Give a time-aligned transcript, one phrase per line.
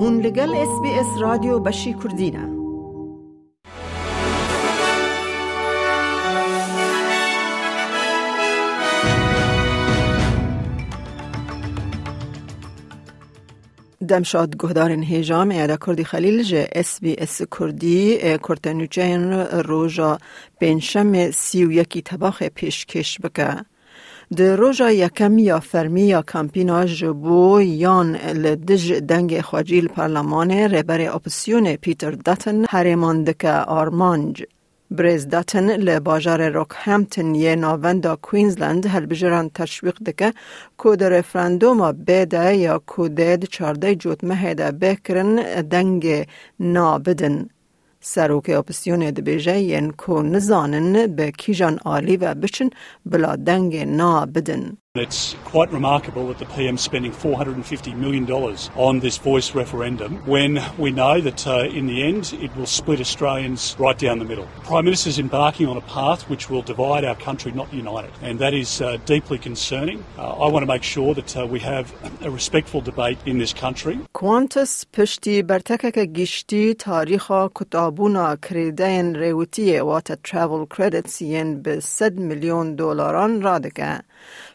[0.00, 2.58] هون لگل اس بی اس رادیو بشی کردینه
[14.08, 19.32] دمشاد گهدارن هیجام ایده کردی خلیل جه اس بی اس کردی کرتنوچین
[19.70, 20.18] روژا
[20.60, 23.56] پنجشم سی و یکی طباخ پیشکش بکه.
[24.36, 31.76] ده روژا یکم یا فرمی یا کمپینا جبو یان لدج دنگ خواجیل پارلمان ربر اپسیون
[31.76, 34.42] پیتر داتن هریمان دکه آرمانج.
[34.90, 40.32] بریز داتن لباجار روک همتن یه ناوندا کوینزلند هل بجران تشویق دکه
[40.82, 46.26] که در رفراندوم بیده یا کودید چارده جوت مهده بکرن دنگ
[46.60, 47.48] نابدن.
[48.00, 52.70] سروک اپسیون دبیجه ین کو نزانن به کیجان آلی و بچن
[53.06, 54.76] بلا دنگ نابدن.
[54.97, 60.91] It's quite remarkable that the PM's spending $450 million on this voice referendum when we
[60.91, 64.47] know that uh, in the end it will split Australians right down the middle.
[64.63, 68.13] Prime Minister's embarking on a path which will divide our country, not unite it.
[68.21, 70.05] And that is uh, deeply concerning.
[70.15, 73.51] Uh, I want to make sure that uh, we have a respectful debate in this
[73.51, 73.97] country.
[74.13, 82.75] کوانتس پشتی برتکک گیشتی تاریخا کتابونا کریدین ریوتی وات travel credits ین به 100 میلیون
[82.75, 83.99] دلاران رادکه.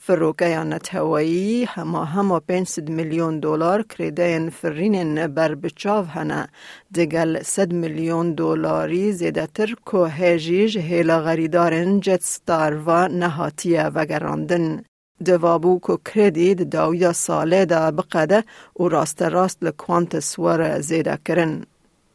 [0.00, 6.48] فروکه نتوایی هما هما 500 میلیون دلار کریدین فرینن بر بچاو هنه
[6.94, 12.40] دگل 100 میلیون دلاری زیده تر که هیجیج هیلا غریدارن جت
[12.86, 14.84] و نهاتیه وگراندن.
[15.24, 18.44] دوابو که کردید داویا ساله دا بقده
[18.80, 21.64] و راست راست لکوانتس ور زیده کرن.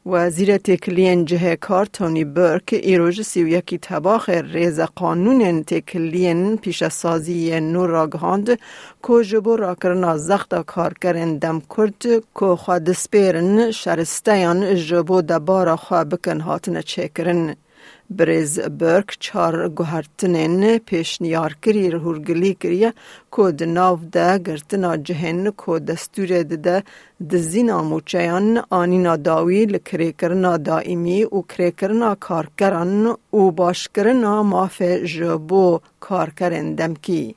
[0.06, 6.88] وزیر تکلین جه کار تونی برک ایروژ سی و یکی تباخ ریز قانون تکلین پیش
[6.88, 8.60] سازی نور را گهاند
[9.08, 12.02] که جبو را کرنا زخت کار کرن دم کرد
[12.40, 17.46] که خواه دسپیرن شرستیان جبو دبارا خواه بکن هاتن چکرن.
[17.48, 17.63] بریز
[18.10, 22.94] برک چار گوهرتنین پیش نیار کری رهورگلی کریه
[23.36, 26.84] که دناو ده گرتنا جهن که دستور ده
[27.32, 34.82] دزینا موچیان آنینا داوی لکری کرنا دائمی و کری کرنا کارکران و باش کرنا ماف
[34.82, 37.36] جبو کارکرن دمکی.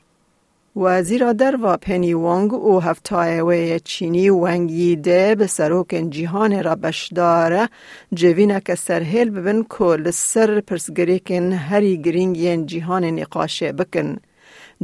[0.76, 7.68] وزیر در پنی وانگ او هفتای چینی وانگی ده به سروک جیهان را بشداره
[8.14, 14.16] جوینه که سرهیل ببن که سر پرسگریکن هری گرینگ ین جیهان نقاشه بکن.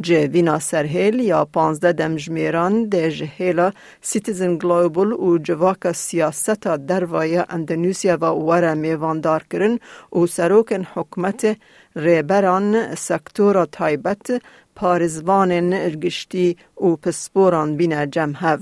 [0.00, 8.24] جوینا سرهیل یا پانزده دمجمیران ده جهیلا سیتیزن گلوبل و جواک سیاست دروای اندونوسیا و
[8.24, 9.78] وره میواندار کرن
[10.12, 11.56] و سروکن حکمت
[11.96, 14.42] ریبران سکتور تایبت
[14.74, 18.58] پارزوان ارگشتی و پسپوران بین جمهو.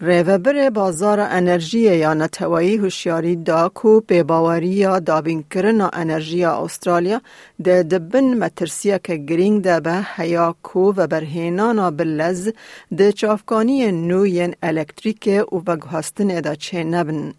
[0.00, 7.20] ریوبر بازار انرژی یا نتوایی هوشیاری دا کو به باوری یا دابین کرن انرژی استرالیا
[7.64, 12.48] ده دبن مترسیه که گرینگ ده به حیا کو و برهینانا بلز
[12.96, 17.34] ده چافکانی نوین الکتریک و بگهستن ده چه نبن.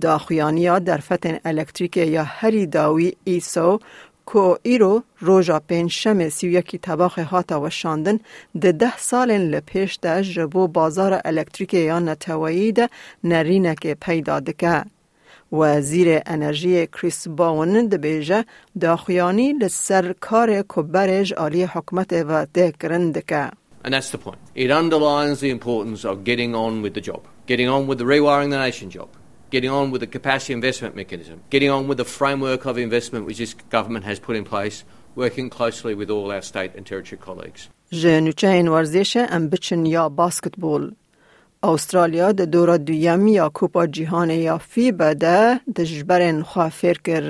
[0.00, 3.80] داخویانی در فتن الکتریک یا هری داوی ایسو
[4.26, 5.88] کو ایرو روژا پین
[6.30, 8.18] سی یکی طباخ هاتا و شاندن
[8.60, 12.88] ده ده سالن لپیش ده جبو بازار الکتریک یا نتوایی ده
[13.24, 14.84] نرینه که پیدا دکه.
[15.52, 18.44] وزیر انرژی کریس باون ده بیجه
[18.80, 23.50] داخویانی لسر کار کبرج آلی حکمت و ده کرندکه.
[23.84, 24.38] And that's the point.
[24.56, 28.50] It underlines the importance of getting on with the job, getting on with the rewiring
[28.50, 29.08] the nation job,
[29.49, 33.37] getting on with the capacity investment mechanism, getting on with the framework of investment which
[33.37, 34.83] this government has put in place,
[35.15, 37.69] working closely with all our state and territory colleagues.
[37.91, 40.95] جنوچین ورزش ام بچن یا باسکتبول.
[41.74, 45.38] استرالیا د دورا دویم یا کوپا جهان یا فیبا ده
[45.76, 47.24] د جبرن خواه فیر کر.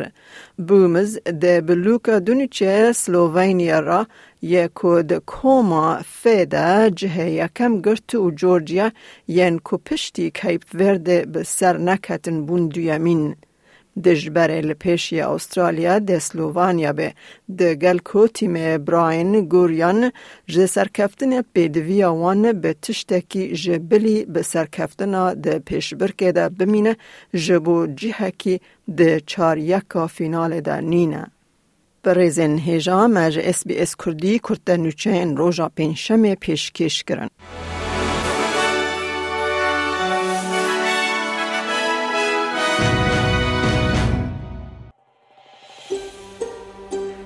[0.67, 4.01] بومز د بلوکا دونیچه سلوونیا را
[4.43, 5.87] یکو د کوما
[6.23, 8.88] فیدا جهه یکم گرت و جورجیا
[9.29, 13.23] ین کو پشتی کیپ ورده به سر نکتن بون دویمین.
[14.04, 17.12] دجبر لپیشی استرالیا د سلووانیا به
[17.58, 18.56] د گل کو تیم
[18.87, 20.00] براین گوریان
[20.52, 26.96] ج سرکفتن پیدویا وان به تشتکی جبلی به سرکفتنا د پیشبرکه ده بمینه
[27.34, 28.60] جبو جهکی
[28.98, 31.26] د چار یکا فینال ده نینه.
[32.04, 37.28] برزن هجا مج اس بی اس کردی کرتنوچین روژا پنشم پیشکش کرن.